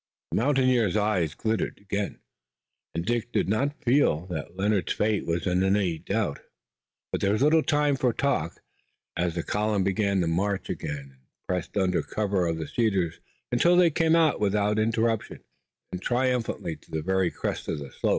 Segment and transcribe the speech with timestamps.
[0.31, 2.21] The mountaineer's eyes glittered again,
[2.95, 6.39] and Dick did not feel that Leonard's fate was in any doubt.
[7.11, 8.63] But there was little time for talk,
[9.15, 13.19] as the column began the march again and pressed on under cover of the cedars
[13.51, 15.43] until they came without interruption
[15.91, 18.09] and triumphantly to the very crest of the slope.